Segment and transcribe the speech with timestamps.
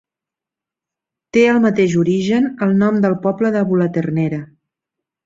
[1.35, 4.41] Té el mateix origen el nom del poble de Bulaternera.